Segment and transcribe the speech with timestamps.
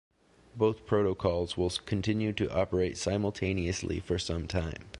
[0.55, 4.89] Both protocols will continue to operate simultaneously for some time.